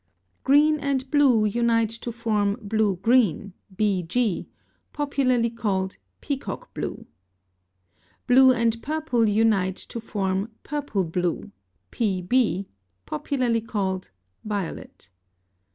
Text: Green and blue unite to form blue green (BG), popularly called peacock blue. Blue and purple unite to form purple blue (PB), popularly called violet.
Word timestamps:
Green 0.43 0.79
and 0.79 1.11
blue 1.11 1.45
unite 1.45 1.91
to 1.91 2.11
form 2.11 2.57
blue 2.59 2.95
green 3.03 3.53
(BG), 3.75 4.47
popularly 4.93 5.51
called 5.51 5.97
peacock 6.21 6.73
blue. 6.73 7.05
Blue 8.25 8.51
and 8.51 8.81
purple 8.81 9.29
unite 9.29 9.75
to 9.77 9.99
form 9.99 10.49
purple 10.63 11.03
blue 11.03 11.51
(PB), 11.91 12.65
popularly 13.05 13.61
called 13.61 14.09
violet. 14.43 15.11